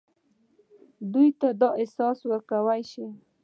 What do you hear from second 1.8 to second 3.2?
احساس ورکولای شي.